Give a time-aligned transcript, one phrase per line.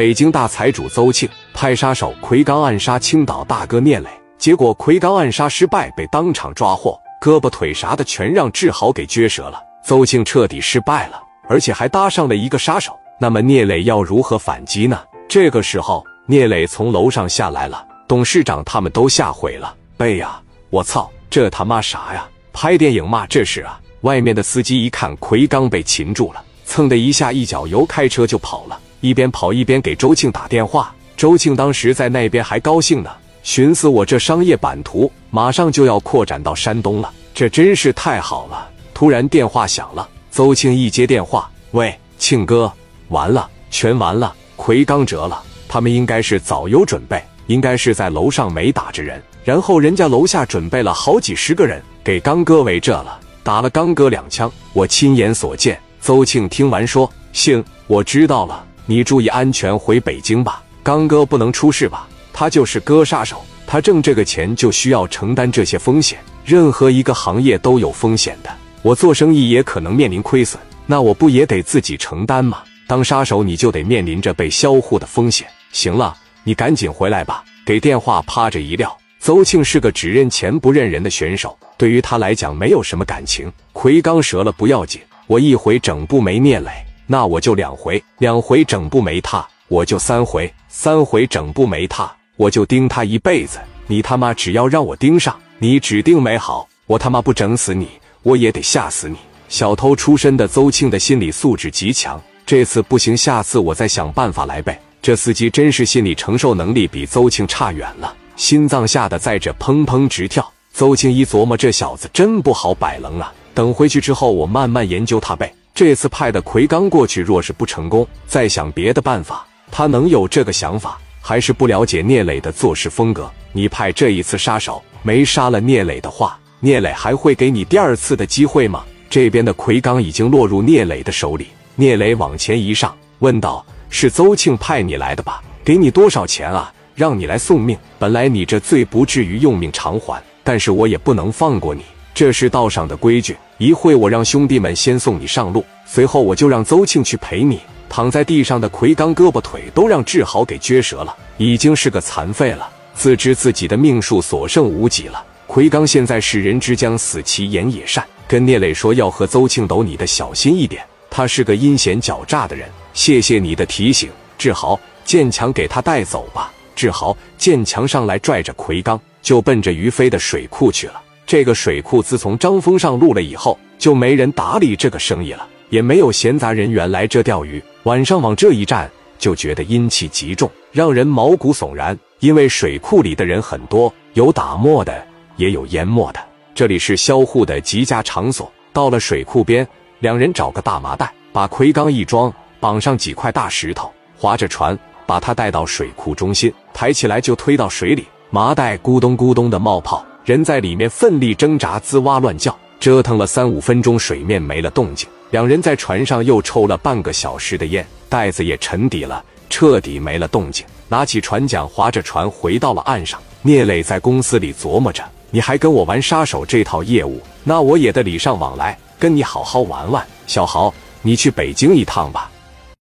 [0.00, 9.62] 北京大财主邹庆派杀手奎刚暗杀青岛大哥聂磊，结果奎刚暗杀失败，被当场抓获，胳膊腿啥的全让志豪给撅折了。
[9.84, 12.98] 邹庆彻底失败了，而且还搭上了一个杀手。
[13.20, 14.98] 那么聂磊要如何反击呢？
[15.28, 19.74] 这个时候，聂磊从楼上下来了，董事长他们都吓毁了。
[19.98, 20.40] 背呀！
[20.70, 22.26] 我操，这他妈啥呀？
[22.54, 23.26] 拍电影吗？
[23.28, 23.78] 这是啊！
[24.00, 30.94] 外面的司机一看奎刚被擒住了，蹭的一下一脚油开车就跑了，一边跑一边给周庆打电话。
[31.16, 33.10] 周庆当时在那边还高兴呢，
[33.42, 38.68] 寻思我这商业版图马上就要扩展到山东了，这真是太好了。
[38.94, 42.72] 突然电话响了，邹庆一接电话，喂，庆哥。
[43.08, 44.32] 完了，全完了！
[44.54, 54.48] 奎刚折了，他们应该是早有准备，应该是在楼上没打着人，然后人家楼下准备了好几十个人给刚哥围着了，打了刚哥两枪。
[54.72, 55.76] 我亲眼所见。
[56.00, 60.60] 邹庆听完说：“行，我知道了，你注意安全，回北京吧。
[60.82, 62.08] 刚哥不能出事吧？
[62.32, 66.18] 他就是哥杀手，他挣这个钱就需要承担这些风险。
[66.44, 68.50] 任何一个行业都有风险的，
[68.82, 75.46] 我做生意也可能面临亏损，那我不也得自己承担吗？”当杀手，你就得面临着被销户的风险。
[75.70, 76.12] 行了，
[76.42, 77.44] 你赶紧回来吧。
[77.64, 78.92] 给电话，趴着一撂。
[79.20, 83.52] 邹庆是个只认钱不认人的选手，对于他来讲没有什么感情。
[83.72, 86.72] 奎刚折了不要紧，我一回整不没聂磊，
[87.12, 93.58] 那我就两回，两回整不没他，我就三回，三回整不没他，我就盯他一辈子。
[93.88, 96.68] 你他妈只要让我盯上，你指定没好。
[96.86, 97.88] 我他妈不整死你，
[98.22, 99.16] 我也得吓死你。
[99.48, 102.22] 小偷出身的邹庆的心理素质极强。
[102.46, 104.80] 这次不行，下次我再想办法来呗。
[105.02, 110.48] 这司机真是心理承受能力比邹庆差远了，心脏吓得在这砰砰直跳。
[110.72, 113.32] 邹庆一琢磨，这小子真不好摆棱啊。
[113.52, 115.52] 等回去之后，我慢慢研究他呗。
[115.80, 119.46] 这次派的奎刚过去，若是不成功，再想别的办法。
[119.70, 123.32] 他能有这个想法，还是不了解聂磊的做事风格。
[123.52, 128.84] 你派这一次杀手没杀了聂磊的话，聂磊还会给你第二次的机会吗？
[129.08, 131.46] 这边的奎刚已经落入聂磊的手里。
[131.76, 135.42] 聂磊往前一上，问道：“是邹庆派你来的吧？
[135.64, 136.70] 给你多少钱啊？
[136.94, 137.74] 让你来送命？
[137.98, 141.80] 本来你这罪不至于用命偿还，但是我也不能放过你，
[142.14, 143.36] 这是道上的规矩。
[143.58, 147.60] 一会我让兄弟们先送你上路，随后我就让邹庆去陪你。”
[147.90, 155.20] 躺在地上的奎刚胳膊腿都让志豪给撅折了，已经是个残废了，自知自己的命数所剩无几了。
[155.48, 160.84] 奎刚现在是人之将死，其言也善，跟聂磊说要和邹庆斗，你的小心一点。
[161.10, 164.78] 他是个阴险狡诈的人，谢谢你的提醒，志豪。
[165.04, 166.52] 建强给他带走吧。
[166.76, 171.02] 志豪，建强上来拽着奎刚就奔着于飞的水库去了。
[171.30, 177.62] 这个水库自从张峰上路了以后，就没人打理这个生意了，也没有闲杂人员来这钓鱼。
[177.84, 181.96] 晚上往这一站，就觉得阴气极重，让人毛骨悚然。
[182.18, 186.18] 因为水库里的人很多，有打磨的，也有淹没的。
[186.52, 188.50] 这里是销户的极佳场所。
[188.72, 189.64] 到了水库边。
[190.00, 194.76] 两人找个大麻袋，把奎刚一装，绑上几块大石头，划着船
[195.06, 198.04] 把他带到水库中心，抬起来就推到水里。
[198.30, 205.08] 麻袋咕咚咕咚的冒泡，人在里面奋力挣扎，滋哇乱叫，折腾了三五分钟，水面没了动静。
[205.30, 210.64] 两人在船上又抽了半个小时的烟，袋子也沉底了，彻底没了动静。
[210.88, 213.18] 拿起船桨，划着船回到了岸上。
[213.42, 218.76] 聂磊在公司里琢磨着：你还跟我玩杀手这套业务，那我也得礼尚往来。
[218.98, 222.29] 跟你好好玩玩，小豪，你去北京一趟吧。